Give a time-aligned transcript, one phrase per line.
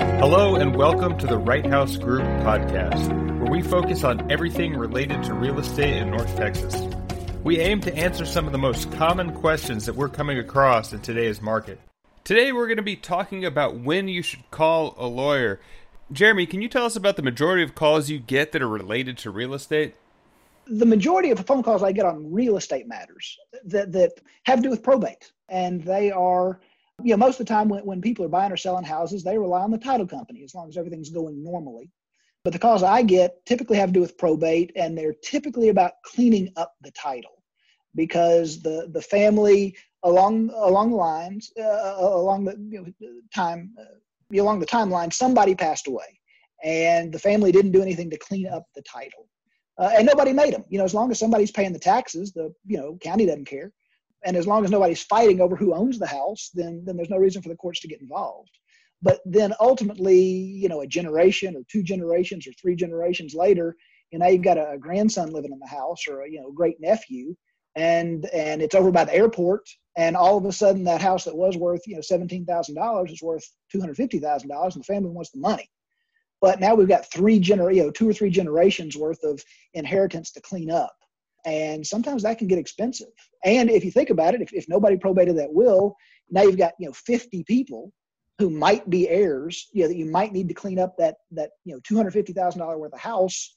[0.00, 5.22] Hello, and welcome to the Right House Group podcast, where we focus on everything related
[5.24, 6.74] to real estate in North Texas.
[7.44, 11.00] We aim to answer some of the most common questions that we're coming across in
[11.00, 11.78] today's market.
[12.24, 15.60] Today, we're going to be talking about when you should call a lawyer.
[16.10, 19.18] Jeremy, can you tell us about the majority of calls you get that are related
[19.18, 19.96] to real estate?
[20.66, 23.36] The majority of the phone calls I get on real estate matters
[23.66, 24.12] that, that
[24.44, 26.58] have to do with probate, and they are
[27.04, 29.38] you know, most of the time when, when people are buying or selling houses, they
[29.38, 31.90] rely on the title company as long as everything's going normally.
[32.44, 35.92] But the calls I get typically have to do with probate, and they're typically about
[36.04, 37.42] cleaning up the title
[37.94, 43.74] because the the family along along the lines uh, uh along the you know, time
[43.78, 46.18] uh, along the timeline somebody passed away,
[46.64, 49.28] and the family didn't do anything to clean up the title,
[49.78, 50.64] uh, and nobody made them.
[50.70, 53.70] You know, as long as somebody's paying the taxes, the you know county doesn't care
[54.24, 57.16] and as long as nobody's fighting over who owns the house, then then there's no
[57.16, 58.50] reason for the courts to get involved.
[59.02, 63.76] But then ultimately, you know, a generation or two generations or three generations later,
[64.10, 66.80] you know, you've got a, grandson living in the house or a you know great
[66.80, 67.34] nephew,
[67.76, 71.36] and and it's over by the airport, and all of a sudden that house that
[71.36, 74.84] was worth you know seventeen thousand dollars is worth two hundred fifty thousand dollars, and
[74.84, 75.68] the family wants the money.
[76.42, 79.42] But now we've got three gener you know two or three generations worth of
[79.74, 80.94] inheritance to clean up
[81.44, 83.08] and sometimes that can get expensive.
[83.44, 85.96] And if you think about it, if, if nobody probated that will,
[86.30, 87.92] now you've got you know 50 people
[88.40, 91.50] who might be heirs, you know, that you might need to clean up that that
[91.64, 93.54] you know two hundred fifty thousand dollar worth of house.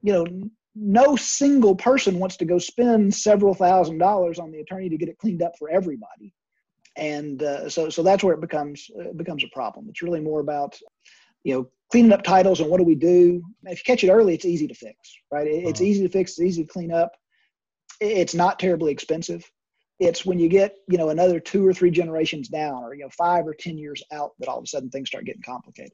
[0.00, 0.26] You know,
[0.74, 5.08] no single person wants to go spend several thousand dollars on the attorney to get
[5.08, 6.32] it cleaned up for everybody,
[6.96, 9.86] and uh, so so that's where it becomes uh, becomes a problem.
[9.88, 10.78] It's really more about
[11.42, 14.34] you know cleaning up titles and what do we do if you catch it early
[14.34, 14.96] it's easy to fix
[15.30, 15.88] right it's uh-huh.
[15.88, 17.12] easy to fix it's easy to clean up
[18.00, 19.44] it's not terribly expensive
[19.98, 23.10] it's when you get you know another two or three generations down or you know
[23.10, 25.92] five or ten years out that all of a sudden things start getting complicated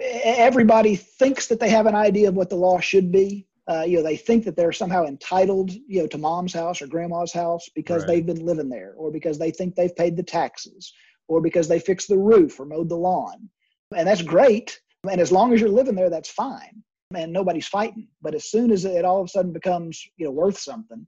[0.00, 3.96] everybody thinks that they have an idea of what the law should be uh, you
[3.96, 7.68] know they think that they're somehow entitled you know to mom's house or grandma's house
[7.74, 8.08] because right.
[8.08, 10.92] they've been living there or because they think they've paid the taxes
[11.28, 13.48] or because they fixed the roof or mowed the lawn
[13.94, 14.80] and that's great.
[15.08, 16.82] And as long as you're living there, that's fine.
[17.14, 18.08] And nobody's fighting.
[18.20, 21.06] But as soon as it all of a sudden becomes, you know, worth something,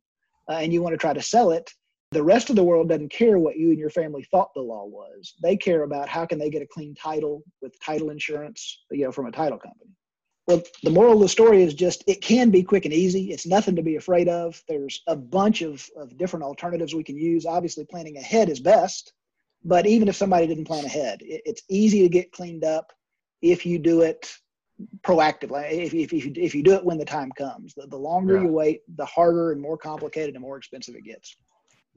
[0.48, 1.70] uh, and you want to try to sell it,
[2.10, 4.86] the rest of the world doesn't care what you and your family thought the law
[4.86, 5.34] was.
[5.42, 9.12] They care about how can they get a clean title with title insurance, you know,
[9.12, 9.90] from a title company.
[10.46, 13.30] Well, the moral of the story is just it can be quick and easy.
[13.32, 14.62] It's nothing to be afraid of.
[14.66, 17.44] There's a bunch of, of different alternatives we can use.
[17.44, 19.12] Obviously, planning ahead is best.
[19.62, 22.92] But even if somebody didn't plan ahead, it, it's easy to get cleaned up
[23.42, 24.32] if you do it
[25.02, 25.70] proactively.
[25.70, 28.36] If, if, if, you, if you do it when the time comes, the, the longer
[28.36, 28.42] yeah.
[28.42, 31.36] you wait, the harder and more complicated and more expensive it gets.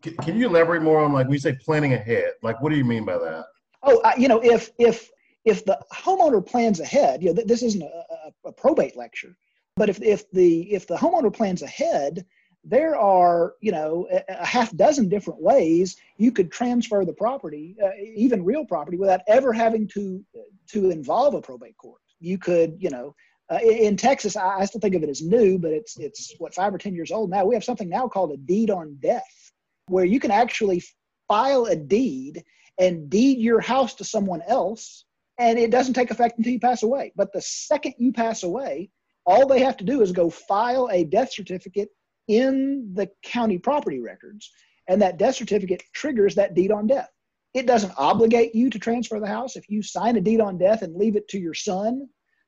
[0.02, 2.32] Can, can you elaborate more on like we say planning ahead?
[2.42, 3.46] Like, what do you mean by that?
[3.84, 5.10] Oh, you know, if if
[5.46, 9.36] if the homeowner plans ahead, you know, this isn't a, a, a probate lecture,
[9.76, 12.26] but if if the if the homeowner plans ahead,
[12.64, 17.90] there are you know a, half dozen different ways you could transfer the property uh,
[18.16, 20.24] even real property without ever having to
[20.68, 22.02] to involve a probate court.
[22.20, 23.16] You could you know
[23.52, 26.54] uh, in texas I, I, still think of it as new but it's it's what
[26.54, 27.46] five or ten years old now.
[27.46, 29.52] We have something now called a deed on death
[29.88, 30.84] where you can actually
[31.28, 32.44] file a deed
[32.78, 35.06] and deed your house to someone else
[35.40, 37.12] and it doesn't take effect until you pass away.
[37.16, 38.92] But the second you pass away
[39.26, 41.90] all they have to do is go file a death certificate
[42.32, 44.50] in the county property records,
[44.88, 47.10] and that death certificate triggers that deed on death.
[47.54, 49.58] It doesn't obligate you to transfer the house.
[49.58, 52.08] If you sign a deed on death and leave it to your son,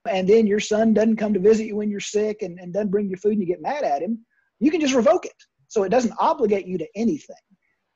[0.09, 2.91] and then your son doesn't come to visit you when you're sick and, and doesn't
[2.91, 4.25] bring you food and you get mad at him,
[4.61, 5.35] you can just revoke it.
[5.67, 7.35] So it doesn't obligate you to anything,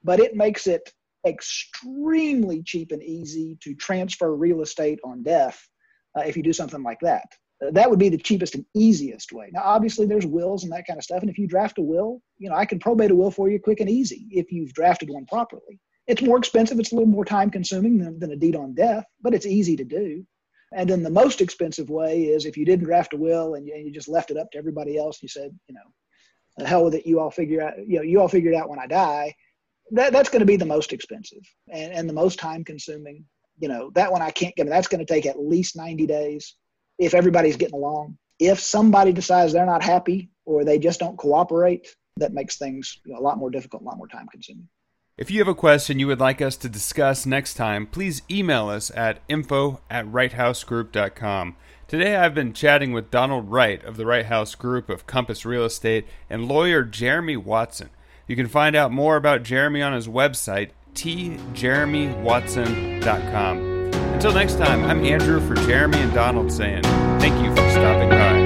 [0.04, 0.92] but it makes it
[1.25, 5.66] extremely cheap and easy to transfer real estate on death
[6.18, 7.25] uh, if you do something like that
[7.59, 9.50] that would be the cheapest and easiest way.
[9.51, 11.22] Now, obviously, there's wills and that kind of stuff.
[11.22, 13.59] And if you draft a will, you know, I can probate a will for you
[13.59, 15.79] quick and easy if you've drafted one properly.
[16.06, 19.06] It's more expensive, it's a little more time consuming than, than a deed on death,
[19.22, 20.25] but it's easy to do.
[20.74, 23.74] And then the most expensive way is if you didn't draft a will and you,
[23.74, 25.81] and you just left it up to everybody else, you said, you know,
[26.57, 28.69] the hell with it, you all figure out, you know, you all figure it out
[28.69, 29.36] when I die.
[29.92, 33.25] That, that's going to be the most expensive and, and the most time consuming.
[33.59, 34.68] You know, that one I can't get.
[34.68, 36.56] That's going to take at least 90 days
[36.97, 38.17] if everybody's getting along.
[38.39, 43.13] If somebody decides they're not happy or they just don't cooperate, that makes things you
[43.13, 44.67] know, a lot more difficult, a lot more time consuming.
[45.17, 48.69] If you have a question you would like us to discuss next time, please email
[48.69, 51.55] us at info at righthousegroup.com.
[51.88, 55.65] Today I've been chatting with Donald Wright of the Right House Group of Compass Real
[55.65, 57.89] Estate and lawyer Jeremy Watson.
[58.27, 63.67] You can find out more about Jeremy on his website, tjeremywatson.com.
[64.18, 66.81] Until next time, I'm Andrew for Jeremy and Donald saying
[67.22, 68.37] thank you for stopping by.